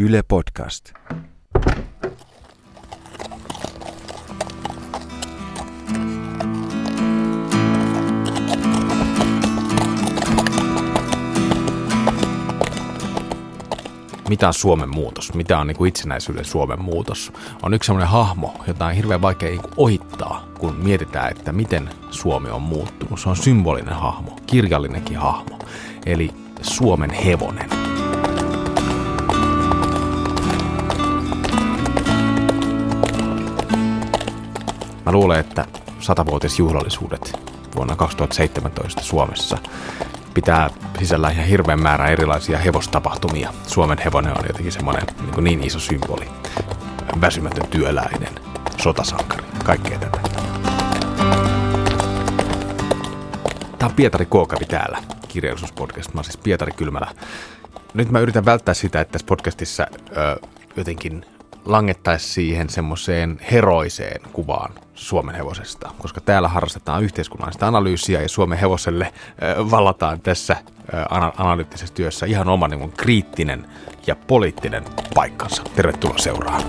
[0.00, 0.92] Yle Podcast.
[14.28, 18.54] mitä on Suomen muutos, mitä on niin kuin itsenäisyyden Suomen muutos, on yksi sellainen hahmo,
[18.66, 23.20] jota on hirveän vaikea niin ohittaa, kun mietitään, että miten Suomi on muuttunut.
[23.20, 25.58] Se on symbolinen hahmo, kirjallinenkin hahmo,
[26.06, 26.30] eli
[26.62, 27.77] Suomen hevonen.
[35.08, 35.66] Mä luulen, että
[36.00, 37.32] satavuotisjuhlallisuudet
[37.76, 39.58] vuonna 2017 Suomessa
[40.34, 43.52] pitää sisällä ihan hirveän määrä erilaisia hevostapahtumia.
[43.66, 45.02] Suomen hevonen on jotenkin semmoinen
[45.36, 46.28] niin, niin iso symboli.
[47.20, 48.34] Väsymätön työläinen,
[48.82, 50.20] sotasankari, kaikkea tätä.
[53.78, 54.98] Tämä on Pietari Kookavi täällä,
[55.28, 56.14] kirjallisuuspodcast.
[56.14, 57.14] Mä oon siis Pietari Kylmälä.
[57.94, 59.86] Nyt mä yritän välttää sitä, että tässä podcastissa
[60.16, 61.24] ö, jotenkin
[61.64, 69.12] langettaisi siihen semmoiseen heroiseen kuvaan Suomen hevosesta, koska täällä harrastetaan yhteiskunnallista analyysiä ja Suomen hevoselle
[69.70, 70.56] vallataan tässä
[71.36, 73.66] analyyttisessä työssä ihan oma niin kriittinen
[74.06, 75.62] ja poliittinen paikkansa.
[75.76, 76.62] Tervetuloa seuraan.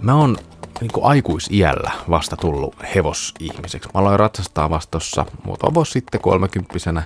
[0.00, 0.36] Mä oon
[0.80, 3.88] niin aikuisiällä vasta tullut hevosihmiseksi.
[3.94, 7.02] Mä aloin ratsastaa vasta tuossa muutama vuosi sitten kolmekymppisenä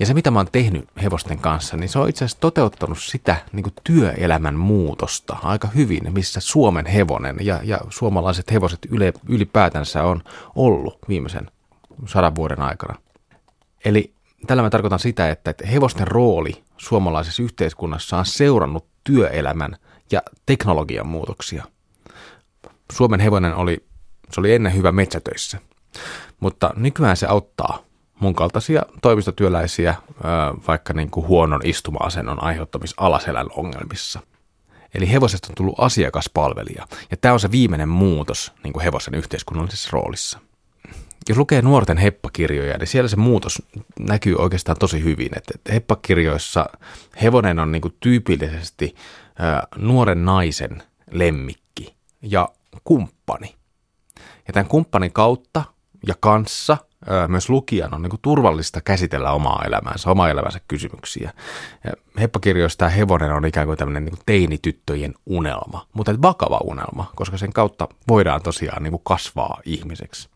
[0.00, 3.36] ja se, mitä mä oon tehnyt hevosten kanssa, niin se on itse asiassa toteuttanut sitä
[3.52, 10.04] niin kuin työelämän muutosta aika hyvin, missä Suomen hevonen ja, ja suomalaiset hevoset yle, ylipäätänsä
[10.04, 10.22] on
[10.54, 11.50] ollut viimeisen
[12.06, 12.94] sadan vuoden aikana.
[13.84, 14.14] Eli
[14.46, 19.76] tällä mä tarkoitan sitä, että, että hevosten rooli suomalaisessa yhteiskunnassa on seurannut työelämän
[20.12, 21.64] ja teknologian muutoksia.
[22.92, 23.84] Suomen hevonen oli,
[24.32, 25.58] se oli ennen hyvä metsätöissä,
[26.40, 27.89] mutta nykyään se auttaa
[28.20, 29.94] mun kaltaisia toimistotyöläisiä
[30.68, 34.20] vaikka niin kuin huonon istuma-asennon aiheuttamis alaselän ongelmissa.
[34.94, 39.88] Eli hevosesta on tullut asiakaspalvelija, ja tämä on se viimeinen muutos niin kuin hevosen yhteiskunnallisessa
[39.92, 40.38] roolissa.
[41.28, 43.62] Jos lukee nuorten heppakirjoja, niin siellä se muutos
[43.98, 45.30] näkyy oikeastaan tosi hyvin.
[45.36, 46.66] Että heppakirjoissa
[47.22, 48.94] hevonen on niin kuin tyypillisesti
[49.76, 52.48] nuoren naisen lemmikki ja
[52.84, 53.54] kumppani.
[54.46, 55.64] Ja tämän kumppanin kautta
[56.06, 56.76] ja kanssa–
[57.28, 61.32] myös lukijan on niin kuin turvallista käsitellä omaa elämäänsä, omaa elämänsä kysymyksiä.
[62.20, 67.36] Heppakirjoissa tämä hevonen on ikään kuin tämmöinen niin kuin teinityttöjen unelma, mutta vakava unelma, koska
[67.36, 70.28] sen kautta voidaan tosiaan niin kuin kasvaa ihmiseksi.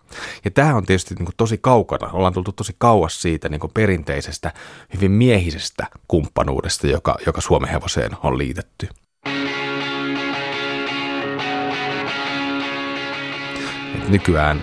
[0.45, 3.73] Ja tämä on tietysti niin kuin tosi kaukana, ollaan tultu tosi kauas siitä niin kuin
[3.75, 4.53] perinteisestä,
[4.95, 8.89] hyvin miehisestä kumppanuudesta, joka, joka Suomen hevoseen on liitetty.
[13.95, 14.63] Et nykyään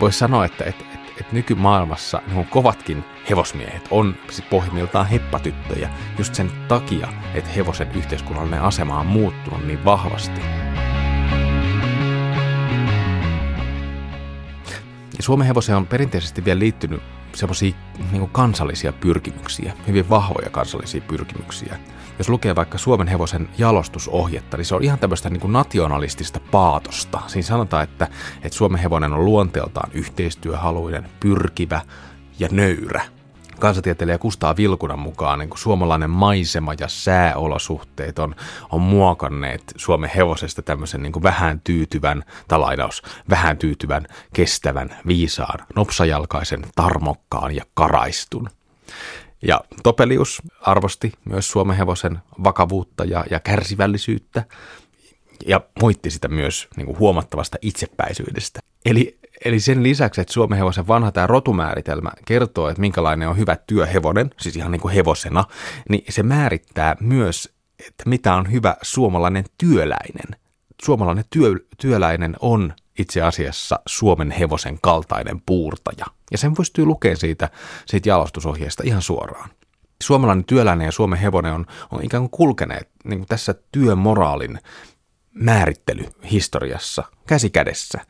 [0.00, 0.89] voisi sanoa, että, että
[1.20, 4.14] että nykymaailmassa niin kovatkin hevosmiehet on
[4.50, 10.40] pohjimmiltaan heppatyttöjä just sen takia, että hevosen yhteiskunnallinen asema on muuttunut niin vahvasti.
[15.16, 17.02] Ja Suomen hevoseen on perinteisesti vielä liittynyt
[17.34, 17.74] semmoisia
[18.12, 21.78] niin kansallisia pyrkimyksiä, hyvin vahvoja kansallisia pyrkimyksiä.
[22.18, 27.20] Jos lukee vaikka Suomen hevosen jalostusohjetta, niin se on ihan tämmöistä niin kuin nationalistista paatosta.
[27.26, 28.08] Siinä sanotaan, että,
[28.42, 31.80] että Suomen hevonen on luonteeltaan yhteistyöhaluinen, pyrkivä
[32.38, 33.02] ja nöyrä.
[33.60, 38.34] Kansatieteilijä Kustaa Vilkunan mukaan niin kuin suomalainen maisema ja sääolosuhteet on,
[38.70, 46.62] on muokanneet Suomen hevosesta tämmöisen niin kuin vähän tyytyvän, talainaus, vähän tyytyvän, kestävän, viisaan, nopsajalkaisen,
[46.74, 48.50] tarmokkaan ja karaistun.
[49.42, 54.44] Ja Topelius arvosti myös Suomen hevosen vakavuutta ja, ja kärsivällisyyttä
[55.46, 58.60] ja moitti sitä myös niin kuin huomattavasta itsepäisyydestä.
[58.84, 63.56] Eli, eli sen lisäksi, että Suomen hevosen vanha tämä rotumääritelmä kertoo, että minkälainen on hyvä
[63.66, 65.44] työhevonen, siis ihan niin kuin hevosena,
[65.88, 67.54] niin se määrittää myös,
[67.88, 70.40] että mitä on hyvä suomalainen työläinen.
[70.82, 76.06] Suomalainen työ, työläinen on itse asiassa Suomen hevosen kaltainen puurtaja.
[76.30, 77.48] Ja sen pystyy lukemaan siitä,
[77.86, 79.50] siitä jalostusohjeesta ihan suoraan.
[80.02, 84.58] Suomalainen työläinen ja Suomen hevonen on, on ikään kuin kulkeneet niin kuin tässä työmoraalin
[85.34, 88.00] määrittelyhistoriassa käsi kädessä.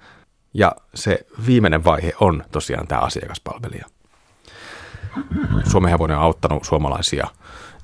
[0.55, 3.87] Ja se viimeinen vaihe on tosiaan tämä asiakaspalvelija.
[5.70, 7.29] Suomen hevonen on auttanut suomalaisia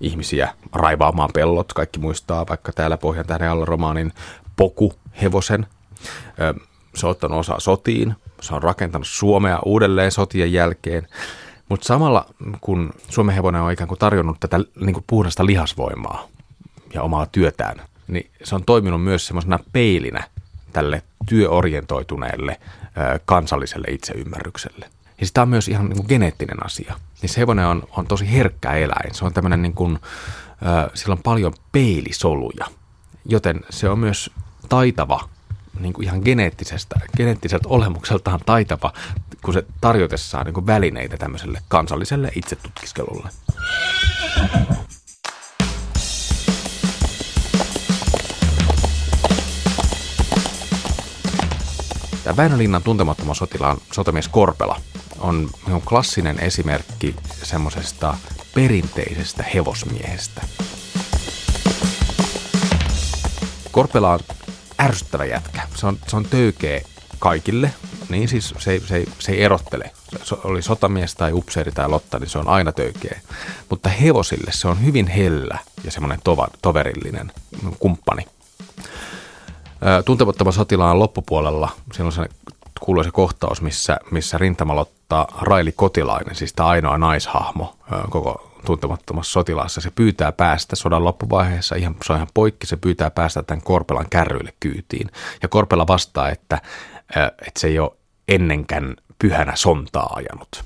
[0.01, 1.73] ihmisiä raivaamaan pellot.
[1.73, 4.13] Kaikki muistaa vaikka täällä Pohjan tähden alla romaanin
[4.57, 4.93] Poku
[5.23, 5.67] hevosen.
[6.95, 11.09] Se on ottanut osaa sotiin, se on rakentanut Suomea uudelleen sotien jälkeen.
[11.69, 12.27] Mutta samalla
[12.61, 16.29] kun Suomen hevonen on ikään kuin tarjonnut tätä niin kuin puhdasta lihasvoimaa
[16.95, 20.25] ja omaa työtään, niin se on toiminut myös semmoisena peilinä
[20.76, 22.61] tälle työorientoituneelle
[23.25, 24.90] kansalliselle itseymmärrykselle.
[25.20, 26.94] Ja sitä on myös ihan niin kuin geneettinen asia.
[27.23, 29.14] Niin se hevonen on, on tosi herkkä eläin.
[29.14, 29.99] Se on tämmöinen niin kuin,
[30.94, 32.67] sillä on paljon peilisoluja,
[33.25, 34.31] joten se on myös
[34.69, 35.28] taitava
[35.81, 38.93] niin kuin ihan geneettisestä, geneettiseltä olemukseltaan taitava,
[39.44, 43.28] kun se tarjotessaan niin kuin välineitä tämmöiselle kansalliselle itsetutkiskelulle.
[52.26, 54.81] Tämä Väinölinnan tuntemattoman sotilaan sotamies Korpela
[55.20, 55.50] on
[55.88, 58.17] klassinen esimerkki semmoisesta
[58.55, 60.43] perinteisestä hevosmiehestä.
[63.73, 64.20] Korpela on
[64.81, 65.62] ärsyttävä jätkä.
[65.75, 66.81] Se on, se on töykeä
[67.19, 67.75] kaikille,
[68.08, 69.90] niin siis se se se ei erottele.
[70.23, 73.20] Se oli sotamies tai upseeri tai lotta, niin se on aina töykeä.
[73.70, 77.32] Mutta hevosille se on hyvin hellä ja semmoinen tova, toverillinen
[77.78, 78.26] kumppani.
[80.05, 82.28] Tuntemattoman sotilaan loppupuolella, silloin se
[82.81, 87.76] kuuluisa kohtaus, missä, missä rintamalottaa Raili Kotilainen, siis tämä ainoa naishahmo
[88.11, 89.81] koko tuntemattomassa sotilaassa.
[89.81, 94.11] Se pyytää päästä sodan loppuvaiheessa, ihan, se on ihan poikki, se pyytää päästä tämän Korpelan
[94.11, 95.11] kärryille kyytiin.
[95.43, 96.61] Ja Korpela vastaa, että,
[97.19, 97.90] että se ei ole
[98.28, 100.64] ennenkään pyhänä sontaa ajanut.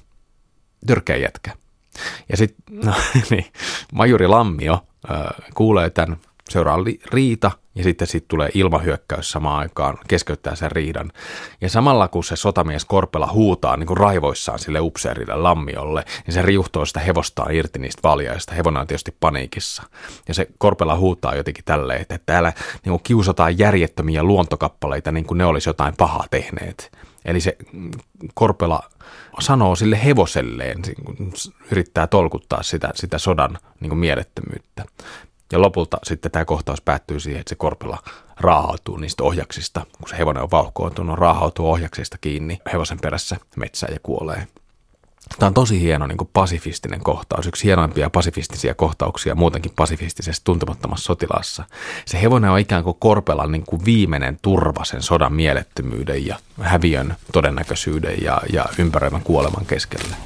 [0.86, 1.56] Törkeä jätkä.
[2.28, 2.94] Ja sitten no,
[3.30, 3.46] niin,
[3.92, 4.84] Majuri Lammio
[5.54, 6.16] kuulee tämän
[6.50, 6.79] seuraa
[7.12, 11.12] riita ja sitten siitä tulee ilmahyökkäys samaan aikaan, keskeyttää sen riidan.
[11.61, 16.43] Ja samalla kun se sotamies Korpela huutaa niin kuin raivoissaan sille upseerille lammiolle, niin se
[16.43, 18.55] riuhtoo sitä hevostaan irti niistä valjaista.
[18.55, 19.82] Hevonen on tietysti paniikissa.
[20.29, 22.53] Ja se Korpela huutaa jotenkin tälleen, että täällä
[22.85, 26.93] niin kuin kiusataan järjettömiä luontokappaleita niin kuin ne olisi jotain pahaa tehneet.
[27.25, 27.56] Eli se
[28.35, 28.82] Korpela
[29.41, 30.82] sanoo sille hevoselleen,
[31.70, 34.85] yrittää tolkuttaa sitä, sitä sodan niin kuin mielettömyyttä.
[35.52, 37.99] Ja lopulta sitten tämä kohtaus päättyy siihen, että se korpela
[38.41, 39.87] raahautuu niistä ohjaksista.
[39.99, 44.47] Kun se hevonen on vauhkoontunut, raahautuu ohjaksista kiinni hevosen perässä metsään ja kuolee.
[45.38, 51.05] Tämä on tosi hieno niin kuin pasifistinen kohtaus, yksi hienoimpia pasifistisia kohtauksia muutenkin pasifistisessa tuntemattomassa
[51.05, 51.64] sotilassa.
[52.06, 57.17] Se hevonen on ikään kuin Korpelan niin kuin viimeinen turva sen sodan mielettömyyden ja häviön
[57.32, 60.17] todennäköisyyden ja, ja ympäröivän kuoleman keskellä.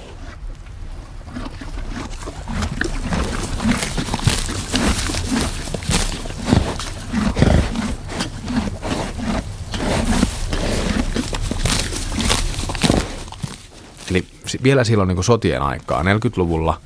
[14.14, 14.26] Eli
[14.62, 16.80] vielä silloin niin sotien aikaa, 40-luvulla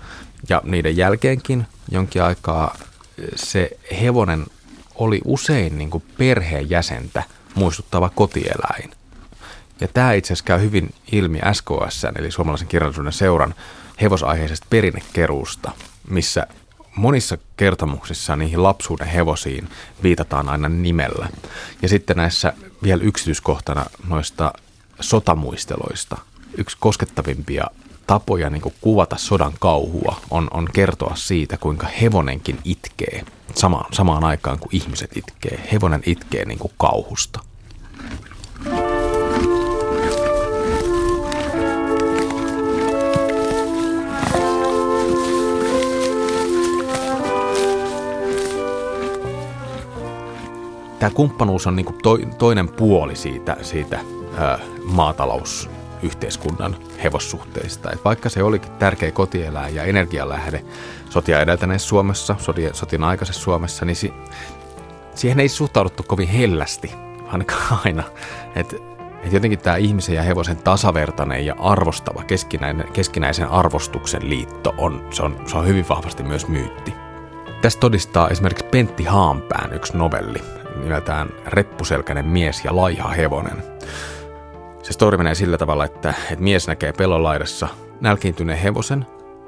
[0.48, 2.76] ja niiden jälkeenkin jonkin aikaa
[3.36, 3.70] se
[4.00, 4.46] hevonen
[4.94, 7.22] oli usein niin kuin perheenjäsentä
[7.54, 8.90] muistuttava kotieläin.
[9.80, 13.54] Ja tämä itse asiassa käy hyvin ilmi SKS, eli suomalaisen kirjallisuuden seuran
[14.00, 15.72] hevosaiheisesta perinnekeruusta,
[16.10, 16.46] missä
[16.96, 19.68] monissa kertomuksissa niihin lapsuuden hevosiin
[20.02, 21.28] viitataan aina nimellä.
[21.82, 22.52] Ja sitten näissä
[22.82, 24.52] vielä yksityiskohtana noista
[25.00, 26.16] sotamuisteloista–
[26.56, 27.66] yksi koskettavimpia
[28.06, 33.24] tapoja niin kuvata sodan kauhua on, on kertoa siitä, kuinka hevonenkin itkee
[33.54, 35.68] samaan, samaan aikaan kuin ihmiset itkee.
[35.72, 37.40] Hevonen itkee niin kuin kauhusta.
[50.98, 54.00] Tämä kumppanuus on niin kuin to, toinen puoli siitä, siitä
[54.36, 55.70] ää, maatalous
[56.02, 57.90] yhteiskunnan hevossuhteista.
[57.92, 60.64] Et vaikka se olikin tärkeä kotieläin ja energialähde
[61.10, 64.12] sotia edeltäneessä Suomessa, sotien, sotien aikaisessa Suomessa, niin si,
[65.14, 66.94] siihen ei suhtauduttu kovin hellästi,
[67.26, 68.02] ainakaan aina.
[68.54, 68.74] Et,
[69.22, 75.22] et jotenkin tämä ihmisen ja hevosen tasavertainen ja arvostava keskinäinen, keskinäisen arvostuksen liitto on se,
[75.22, 76.94] on, se on hyvin vahvasti myös myytti.
[77.62, 80.42] Tästä todistaa esimerkiksi Pentti Haanpään yksi novelli
[80.82, 83.62] nimeltään Reppuselkäinen mies ja laiha hevonen.
[84.88, 87.68] Se story menee sillä tavalla, että, että mies näkee pellon laidassa
[88.00, 89.06] nälkiintyneen hevosen,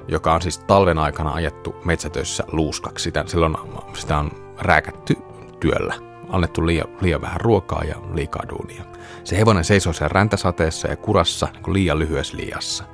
[0.09, 3.03] joka on siis talven aikana ajettu metsätöissä luuskaksi.
[3.03, 3.57] Sitä, silloin
[3.95, 5.17] sitä on rääkätty
[5.61, 5.95] työllä,
[6.29, 8.85] annettu liian, liian vähän ruokaa ja liikaa duunia.
[9.25, 12.85] Se hevonen seisoo siellä räntäsateessa ja kurassa niin liian lyhyessä liiassa.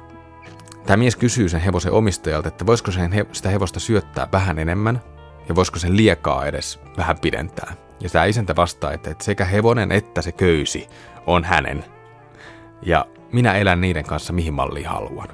[0.87, 5.03] Tämä mies kysyy sen hevosen omistajalta, että voisiko sen he, sitä hevosta syöttää vähän enemmän
[5.49, 7.73] ja voisiko sen liekaa edes vähän pidentää.
[8.01, 10.89] Ja tämä isäntä vastaa, että sekä hevonen että se köysi
[11.27, 11.96] on hänen
[12.83, 15.29] ja minä elän niiden kanssa mihin malliin haluan.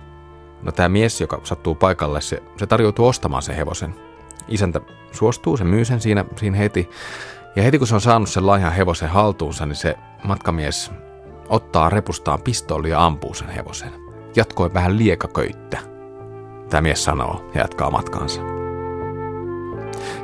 [0.63, 3.95] No tämä mies, joka sattuu paikalle, se, se tarjoutuu ostamaan sen hevosen.
[4.49, 4.81] Isäntä
[5.13, 6.91] suostuu, se myy sen siinä, siinä heti.
[7.57, 10.91] Ja heti kun se on saanut sen laihan hevosen haltuunsa, niin se matkamies
[11.49, 13.93] ottaa repustaan pistooli ja ampuu sen hevosen.
[14.37, 15.79] Jatkoi vähän liekaköyttä.
[16.71, 18.41] Tämä mies sanoo ja jatkaa matkaansa.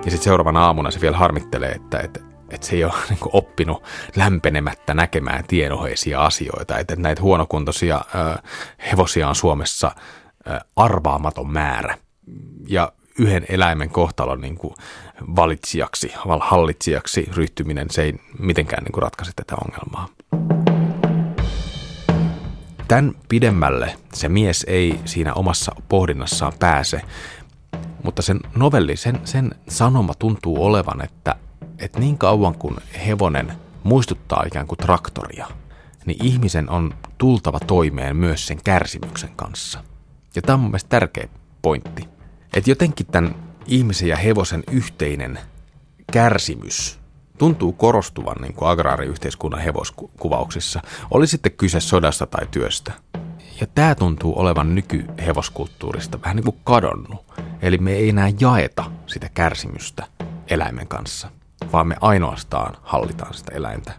[0.04, 3.30] Ja sitten seuraavana aamuna se vielä harmittelee, että, että että se ei ole niin kuin
[3.32, 3.82] oppinut
[4.16, 8.42] lämpenemättä näkemään tienoheisia asioita, että näitä huonokuntoisia ö,
[8.90, 9.92] hevosia on Suomessa
[10.46, 11.98] ö, arvaamaton määrä.
[12.68, 14.74] Ja yhden eläimen kohtalon niin kuin
[15.36, 20.08] valitsijaksi, hallitsijaksi ryhtyminen, se ei mitenkään niin kuin ratkaise tätä ongelmaa.
[22.88, 27.00] Tämän pidemmälle se mies ei siinä omassa pohdinnassaan pääse,
[28.04, 31.34] mutta sen novelli, sen, sen sanoma tuntuu olevan, että,
[31.78, 35.46] että niin kauan kuin hevonen muistuttaa ikään kuin traktoria,
[36.06, 39.84] niin ihmisen on tultava toimeen myös sen kärsimyksen kanssa.
[40.34, 41.28] Ja tämä on mun mielestä tärkeä
[41.62, 42.08] pointti.
[42.54, 43.34] Että jotenkin tämän
[43.66, 45.38] ihmisen ja hevosen yhteinen
[46.12, 46.98] kärsimys
[47.38, 50.80] tuntuu korostuvan niin kuin agraariyhteiskunnan hevoskuvauksissa,
[51.10, 52.92] oli sitten kyse sodasta tai työstä.
[53.60, 57.26] Ja tämä tuntuu olevan nykyhevoskulttuurista vähän niin kuin kadonnut.
[57.62, 60.06] Eli me ei enää jaeta sitä kärsimystä
[60.48, 61.30] eläimen kanssa,
[61.72, 63.92] vaan me ainoastaan hallitaan sitä eläintä.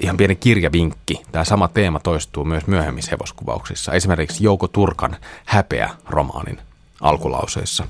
[0.00, 1.22] Ihan pieni kirjavinkki.
[1.32, 3.92] Tämä sama teema toistuu myös myöhemmissä hevoskuvauksissa.
[3.92, 6.58] Esimerkiksi Jouko Turkan Häpeä-romaanin
[7.00, 7.86] alkulauseissa.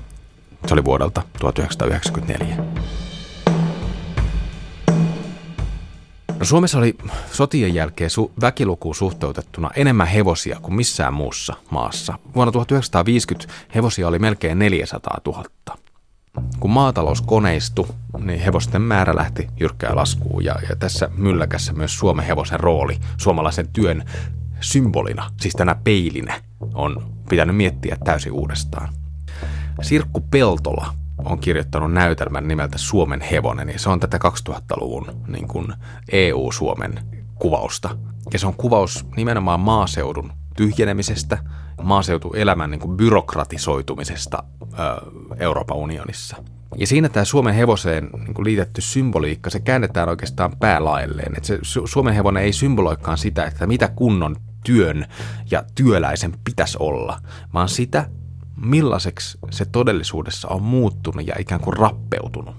[0.67, 2.57] Se oli vuodelta 1994.
[6.39, 6.97] No Suomessa oli
[7.31, 12.13] sotien jälkeen su- väkilukuun suhteutettuna enemmän hevosia kuin missään muussa maassa.
[12.35, 15.43] Vuonna 1950 hevosia oli melkein 400 000.
[16.59, 17.87] Kun maatalous koneistui,
[18.19, 23.67] niin hevosten määrä lähti jyrkkää laskuun ja, ja tässä mylläkässä myös Suomen hevosen rooli suomalaisen
[23.67, 24.03] työn
[24.61, 26.41] symbolina, siis tänä peilinä,
[26.73, 28.93] on pitänyt miettiä täysin uudestaan.
[29.81, 30.93] Sirkku Peltola
[31.25, 34.19] on kirjoittanut näytelmän nimeltä Suomen hevonen, ja se on tätä
[34.49, 35.73] 2000-luvun niin kuin
[36.11, 36.99] EU-Suomen
[37.35, 37.97] kuvausta.
[38.33, 41.37] Ja se on kuvaus nimenomaan maaseudun tyhjenemisestä,
[41.83, 44.43] maaseutuelämän niin kuin byrokratisoitumisesta
[45.37, 46.43] Euroopan unionissa.
[46.77, 51.33] Ja siinä tämä Suomen hevoseen niin kuin liitetty symboliikka, se käännetään oikeastaan päälaelleen.
[51.37, 54.35] Että se Su- Suomen hevonen ei symboloikaan sitä, että mitä kunnon
[54.65, 55.05] työn
[55.51, 57.21] ja työläisen pitäisi olla,
[57.53, 58.09] vaan sitä,
[58.55, 62.55] millaiseksi se todellisuudessa on muuttunut ja ikään kuin rappeutunut.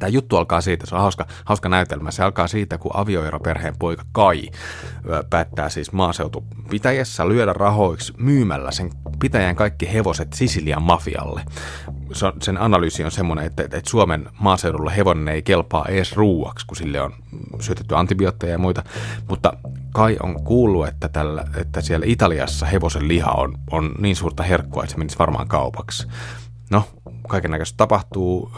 [0.00, 4.04] Tämä juttu alkaa siitä, se on hauska, hauska näytelmä, se alkaa siitä, kun avioeroperheen poika
[4.12, 4.42] Kai
[5.30, 11.42] päättää siis maaseutupitäjässä lyödä rahoiksi myymällä sen pitäjän kaikki hevoset Sisilian mafialle.
[12.42, 17.00] Sen analyysi on semmoinen, että, että Suomen maaseudulla hevonen ei kelpaa edes ruuaksi, kun sille
[17.00, 17.14] on
[17.60, 18.82] syötetty antibiootteja ja muita,
[19.28, 19.52] mutta
[19.92, 24.82] Kai on kuullut, että, tällä, että siellä Italiassa hevosen liha on, on niin suurta herkkua,
[24.82, 26.08] että se menisi varmaan kaupaksi.
[26.70, 26.84] No,
[27.28, 28.52] kaiken näköistä tapahtuu.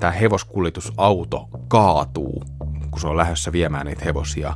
[0.00, 2.44] Tämä hevoskuljetusauto kaatuu,
[2.90, 4.54] kun se on lähdössä viemään niitä hevosia.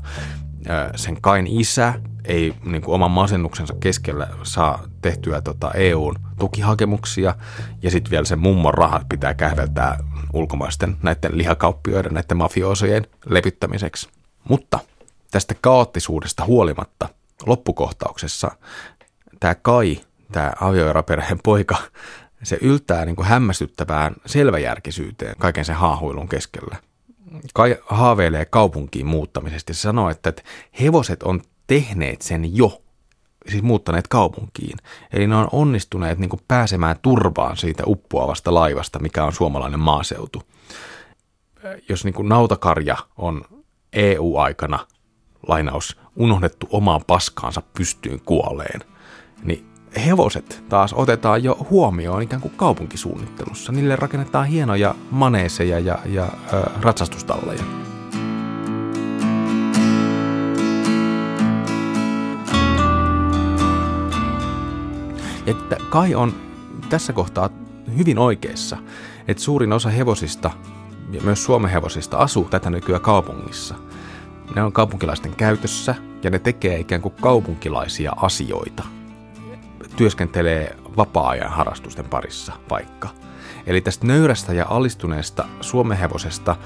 [0.97, 7.35] Sen Kain isä ei niin kuin oman masennuksensa keskellä saa tehtyä tota EUn tukihakemuksia
[7.83, 9.99] ja sitten vielä sen mummon rahat pitää kähveltää
[10.33, 14.09] ulkomaisten näiden lihakauppioiden, näiden mafioosojen lepyttämiseksi.
[14.49, 14.79] Mutta
[15.31, 17.09] tästä kaoottisuudesta huolimatta
[17.47, 18.51] loppukohtauksessa
[19.41, 20.01] tämä Kai,
[20.33, 21.77] tämä avioeraperheen poika,
[22.43, 26.77] se yltää niin kuin hämmästyttävään selväjärkisyyteen kaiken sen haahuilun keskellä.
[27.55, 30.33] Kai haaveilee kaupunkiin muuttamisesta se sanoo, että
[30.81, 32.83] hevoset on tehneet sen jo,
[33.49, 34.79] siis muuttaneet kaupunkiin.
[35.13, 40.43] Eli ne on onnistuneet niin kuin pääsemään turvaan siitä uppoavasta laivasta, mikä on suomalainen maaseutu.
[41.89, 43.45] Jos niin kuin nautakarja on
[43.93, 44.87] EU-aikana,
[45.49, 48.81] lainaus, unohdettu omaan paskaansa pystyyn kuoleen,
[49.43, 53.73] niin hevoset taas otetaan jo huomioon ikään kuin kaupunkisuunnittelussa.
[53.73, 57.63] Niille rakennetaan hienoja maneeseja ja, ja ö, ratsastustalleja.
[65.47, 66.35] Että Kai on
[66.89, 67.51] tässä kohtaa
[67.97, 68.79] hyvin oikeassa,
[69.29, 70.51] että suurin osa hevosista
[71.13, 73.75] ja myös Suomen hevosista asuu tätä nykyään kaupungissa.
[74.55, 78.83] Ne on kaupunkilaisten käytössä ja ne tekee ikään kuin kaupunkilaisia asioita–
[79.97, 83.09] työskentelee vapaa-ajan harrastusten parissa vaikka.
[83.67, 86.57] Eli tästä nöyrästä ja alistuneesta suomehevosesta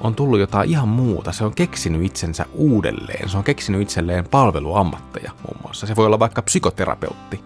[0.00, 1.32] on tullut jotain ihan muuta.
[1.32, 3.28] Se on keksinyt itsensä uudelleen.
[3.28, 5.86] Se on keksinyt itselleen palveluammatteja muun muassa.
[5.86, 7.40] Se voi olla vaikka psykoterapeutti.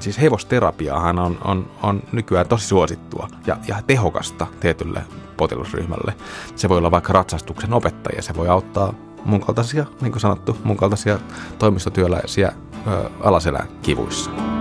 [0.00, 5.02] Siis hevosterapiahan on, on, on nykyään tosi suosittua ja, ja tehokasta tietylle
[5.36, 6.14] potilasryhmälle.
[6.56, 8.22] Se voi olla vaikka ratsastuksen opettaja.
[8.22, 8.94] Se voi auttaa
[9.24, 11.18] mun kaltaisia, niin kuin sanottu, mun kaltaisia
[11.58, 12.52] toimistotyöläisiä
[12.86, 14.57] ö, alaselän kivuissa.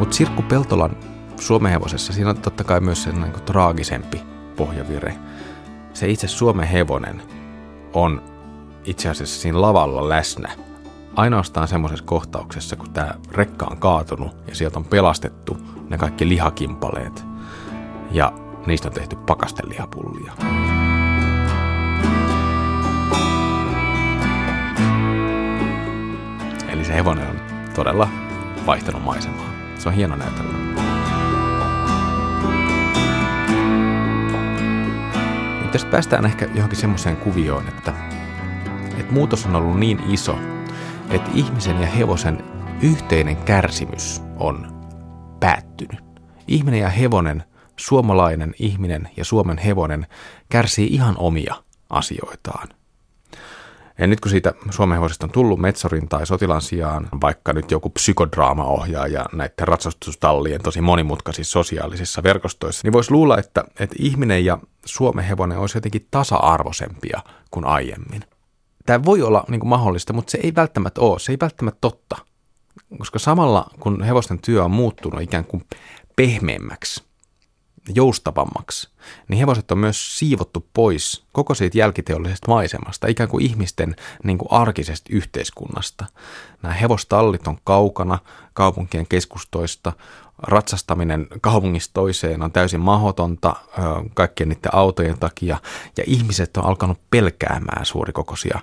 [0.00, 0.96] Mutta Sirkku Peltolan
[1.40, 4.22] Suomen hevosessa siinä on totta kai myös sen niin traagisempi
[4.56, 5.16] pohjavire.
[5.94, 7.22] Se itse Suomen hevonen
[7.92, 8.22] on
[8.84, 10.48] itse asiassa siinä lavalla läsnä.
[11.16, 15.56] Ainoastaan semmoisessa kohtauksessa, kun tämä rekka on kaatunut ja sieltä on pelastettu
[15.88, 17.24] ne kaikki lihakimpaleet–
[18.12, 18.32] ja
[18.66, 20.32] niistä on tehty pakastelihapullia.
[26.68, 27.40] Eli se hevonen on
[27.74, 28.08] todella
[28.66, 29.59] vaihtanut maisemaa.
[29.80, 30.52] Se on hieno näytelmä.
[35.62, 37.94] Nyt tästä päästään ehkä johonkin semmoiseen kuvioon, että,
[38.98, 40.38] että muutos on ollut niin iso,
[41.10, 42.44] että ihmisen ja hevosen
[42.82, 44.86] yhteinen kärsimys on
[45.40, 46.04] päättynyt.
[46.48, 47.44] Ihminen ja hevonen,
[47.76, 50.06] suomalainen ihminen ja Suomen hevonen
[50.48, 51.54] kärsii ihan omia
[51.90, 52.68] asioitaan.
[54.00, 57.90] Ja nyt kun siitä Suomen hevosesta on tullut metsorin tai sotilan sijaan vaikka nyt joku
[57.90, 65.24] psykodraamaohjaaja näiden ratsastustallien tosi monimutkaisissa sosiaalisissa verkostoissa, niin voisi luulla, että, että ihminen ja Suomen
[65.24, 68.24] hevonen olisi jotenkin tasa-arvoisempia kuin aiemmin.
[68.86, 71.18] Tämä voi olla niin kuin mahdollista, mutta se ei välttämättä ole.
[71.18, 72.16] Se ei välttämättä totta.
[72.98, 75.64] Koska samalla kun hevosten työ on muuttunut ikään kuin
[76.16, 77.09] pehmeämmäksi,
[77.94, 78.88] joustavammaksi,
[79.28, 84.52] niin hevoset on myös siivottu pois koko siitä jälkiteollisesta maisemasta, ikään kuin ihmisten niin kuin
[84.52, 86.06] arkisesta yhteiskunnasta.
[86.62, 88.18] Nämä hevostallit on kaukana
[88.52, 89.92] kaupunkien keskustoista,
[90.38, 93.56] ratsastaminen kaupungista toiseen on täysin mahdotonta
[94.14, 95.58] kaikkien niiden autojen takia,
[95.96, 98.60] ja ihmiset on alkanut pelkäämään suurikokoisia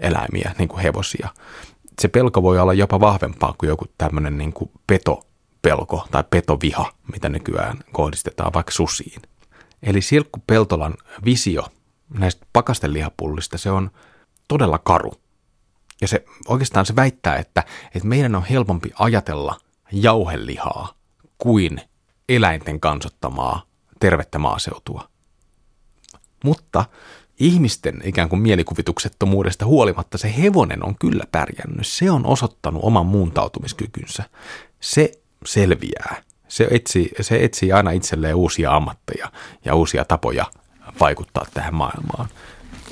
[0.00, 1.28] eläimiä, niin kuin hevosia.
[2.00, 5.26] Se pelko voi olla jopa vahvempaa kuin joku tämmöinen niin kuin peto
[5.66, 9.22] pelko tai petoviha, mitä nykyään kohdistetaan vaikka susiin.
[9.82, 10.94] Eli Silkku Peltolan
[11.24, 11.66] visio
[12.18, 13.90] näistä pakastelihapullista, se on
[14.48, 15.12] todella karu.
[16.00, 19.60] Ja se oikeastaan se väittää, että, että meidän on helpompi ajatella
[19.92, 20.94] jauhelihaa
[21.38, 21.80] kuin
[22.28, 23.62] eläinten kansottamaa
[24.00, 25.08] tervettä maaseutua.
[26.44, 26.84] Mutta
[27.40, 31.86] ihmisten ikään kuin mielikuvituksettomuudesta huolimatta se hevonen on kyllä pärjännyt.
[31.86, 34.24] Se on osoittanut oman muuntautumiskykynsä.
[34.80, 35.12] Se
[35.44, 36.22] selviää.
[36.48, 39.32] Se etsii, se etsii aina itselleen uusia ammatteja
[39.64, 40.46] ja uusia tapoja
[41.00, 42.28] vaikuttaa tähän maailmaan.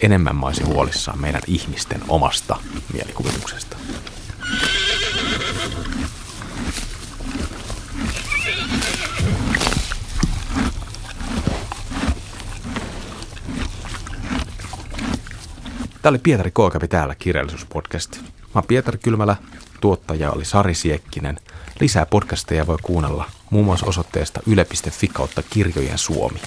[0.02, 2.56] Enemmän mä olisin huolissaan meidän ihmisten omasta
[2.92, 3.76] mielikuvituksesta.
[16.02, 18.20] Tämä oli Pietari Kookapi täällä kirjallisuuspodcast.
[18.54, 19.36] Mä oon Pietari Kylmälä,
[19.80, 21.38] tuottaja oli Sari Siekkinen–
[21.80, 26.40] Lisää podcasteja voi kuunnella muun muassa osoitteesta yle.fi kautta kirjojen suomi.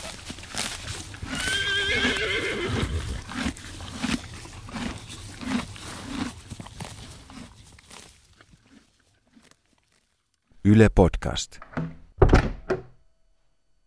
[10.65, 11.59] Yle Podcast.